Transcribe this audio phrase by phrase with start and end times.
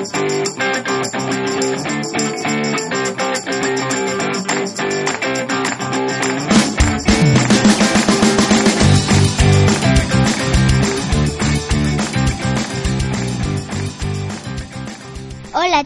[0.00, 0.08] Ola,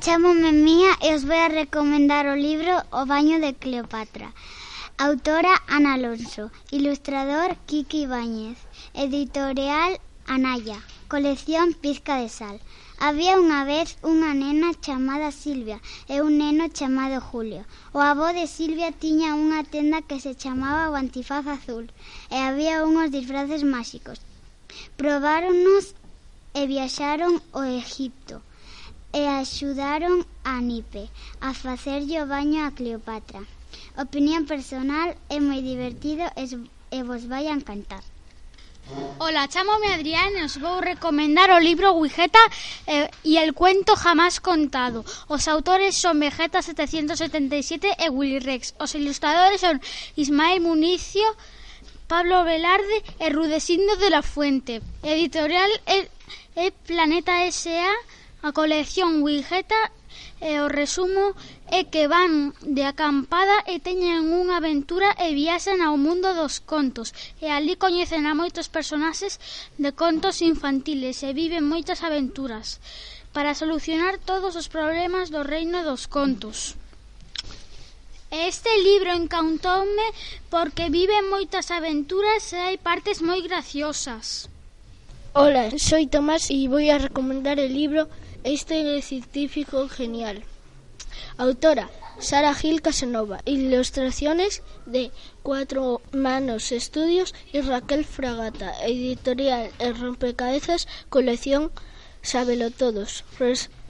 [0.00, 4.34] chamome Mía e os vou a recomendar o libro O baño de Cleopatra.
[4.98, 8.58] Autora Ana Alonso, ilustrador Kiki Ibáñez,
[8.92, 10.82] editorial Anaya.
[11.10, 12.60] Colección Pizca de Sal.
[13.00, 17.66] Había unha vez unha nena chamada Silvia e un neno chamado Julio.
[17.90, 21.90] O avó de Silvia tiña unha tenda que se chamaba o Antifaz Azul
[22.30, 24.22] e había unhos disfraces máxicos.
[24.94, 25.98] Probáronos
[26.54, 28.38] e viaxaron ao Egipto
[29.10, 31.10] e axudaron a Nipe
[31.42, 33.42] a facerlle o baño a Cleopatra.
[33.98, 38.06] Opinión personal é moi divertido e vos vai a encantar.
[39.18, 42.42] Hola, chamome Adrián e os vou recomendar o libro Wigeta
[42.86, 45.04] eh, e el cuento jamás contado.
[45.28, 48.74] Os autores son Vegeta 777 e Willy Rex.
[48.82, 49.78] Os ilustradores son
[50.16, 51.28] Ismael Municio,
[52.10, 54.82] Pablo Velarde e Rudesindo de la Fuente.
[55.02, 57.92] Editorial é Planeta S.A
[58.42, 59.92] A colección Wigeta
[60.40, 61.36] e o resumo
[61.68, 67.12] é que van de acampada e teñen unha aventura e viaxan ao mundo dos contos
[67.44, 69.36] e ali coñecen a moitos personaxes
[69.76, 72.80] de contos infantiles e viven moitas aventuras
[73.36, 76.74] para solucionar todos os problemas do reino dos contos.
[78.30, 80.08] Este libro encantoume
[80.50, 84.46] porque vive moitas aventuras e hai partes moi graciosas.
[85.34, 88.06] Ola, soy Tomás e vou a recomendar o libro
[88.42, 90.42] Este científico genial.
[91.36, 93.42] Autora Sara Gil Casanova.
[93.44, 95.10] Ilustraciones de
[95.42, 98.72] Cuatro Manos Estudios y Raquel Fragata.
[98.82, 101.70] Editorial El Rompecabezas, colección
[102.22, 103.24] Sábelo Todos.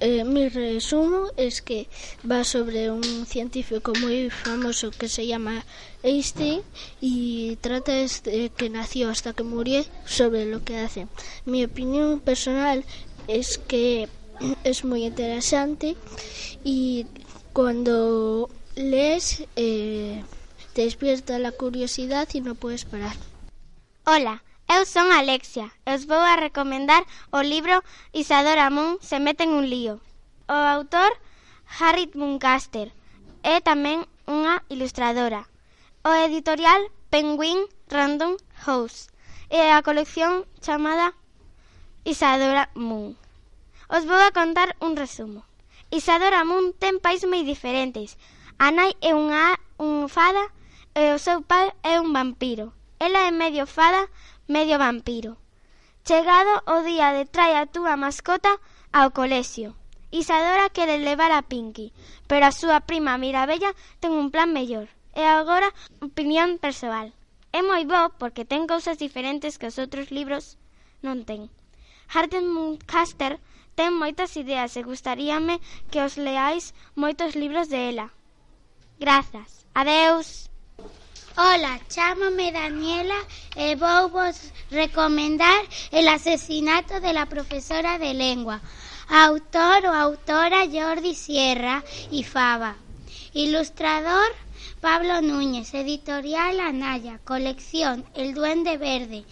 [0.00, 1.88] eh, mi resumo es que
[2.30, 5.64] va sobre un científico muy famoso que se llama
[6.02, 6.60] Einstein
[7.00, 11.06] y trata desde que nació hasta que murió sobre lo que hace.
[11.46, 12.84] Mi opinión personal
[13.26, 14.08] es que
[14.64, 15.96] es muy interesante
[16.62, 17.06] y
[17.52, 20.24] cuando lees eh,
[20.72, 23.14] te despierta la curiosidad e non podes parar.
[24.04, 29.46] Ola, eu son Alexia e os vou a recomendar o libro Isadora Moon se mete
[29.46, 30.02] en un lío.
[30.50, 31.14] O autor
[31.78, 32.90] Harriet Muncaster
[33.46, 35.46] é tamén unha ilustradora.
[36.02, 39.08] O editorial Penguin Random House
[39.48, 41.14] e a colección chamada
[42.02, 43.16] Isadora Moon.
[43.88, 45.44] Os vou a contar un resumo.
[45.90, 48.16] Isadora Moon ten pais moi diferentes.
[48.56, 50.44] A nai é unha, un fada
[50.96, 52.72] e o seu pai é un vampiro.
[52.98, 54.08] Ela é medio fada,
[54.48, 55.36] medio vampiro.
[56.08, 58.52] Chegado o día de trae a túa mascota
[58.92, 59.76] ao colexio.
[60.14, 61.92] Isadora quere levar a Pinky,
[62.28, 64.88] pero a súa prima Mirabella ten un plan mellor.
[65.12, 65.68] E agora,
[66.00, 67.12] opinión persoal.
[67.52, 70.56] É moi bo porque ten cousas diferentes que os outros libros
[71.04, 71.52] non ten.
[72.08, 73.38] Harden Muncaster
[73.78, 78.06] ten moitas ideas e gustaríame que os leáis moitos libros de ela.
[78.98, 79.66] Grazas.
[79.74, 80.50] Adeus.
[81.36, 83.20] Hola, chámame Daniela
[83.56, 84.36] e vou vos
[84.70, 88.60] recomendar El asesinato de la profesora de lengua.
[89.08, 92.76] Autor ou autora Jordi Sierra y Fava.
[93.32, 94.30] Ilustrador
[94.80, 99.24] Pablo Núñez, editorial Anaya, colección El Duende Verde.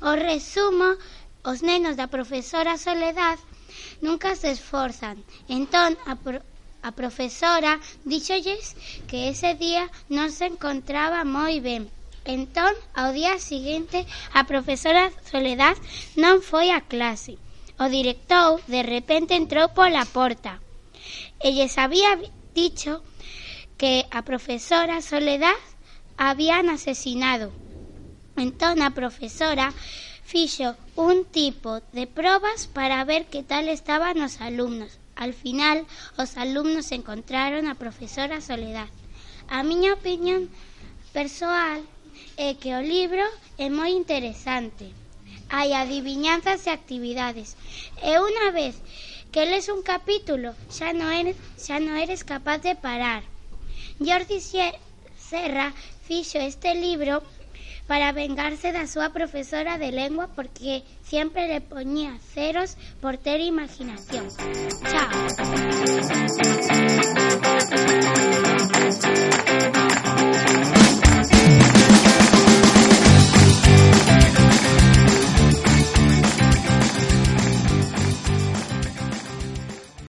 [0.00, 0.96] O resumo,
[1.44, 3.38] os nenos da profesora Soledad
[4.00, 5.22] nunca se esforzan.
[5.48, 6.40] Entón, a, pro,
[6.82, 8.76] a profesora díxolles
[9.08, 11.90] que ese día non se encontraba moi ben.
[12.24, 15.74] Entón, ao día seguinte, a profesora Soledad
[16.14, 17.34] non foi a clase.
[17.82, 20.62] O director, de repente, entrou pola porta
[21.42, 22.18] e lles había
[22.54, 23.02] dicho
[23.76, 25.58] que a profesora Soledad
[26.16, 27.52] habían asesinado.
[28.36, 29.74] Entón, a profesora
[30.32, 34.92] fixo un tipo de probas para ver que tal estaban os alumnos.
[35.14, 35.84] Al final,
[36.16, 38.88] os alumnos encontraron a profesora Soledad.
[39.48, 40.48] A miña opinión
[41.12, 41.84] persoal
[42.40, 43.24] é que o libro
[43.60, 44.86] é moi interesante.
[45.52, 47.48] Hai adivinanzas e actividades.
[48.00, 48.80] E unha vez
[49.32, 53.20] que lees un capítulo, xa non eres, xa non eres capaz de parar.
[54.00, 54.40] Jordi
[55.28, 55.76] Serra
[56.08, 57.20] fixo este libro
[57.86, 64.28] para vengarse da súa profesora de lengua porque sempre le poñía ceros por ter imaginación.
[64.90, 65.10] Chao.